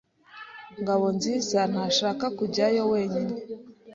Ngabonziza 0.81 1.59
ntashaka 1.71 2.25
kujyayo 2.37 2.81
wenyine. 2.91 3.33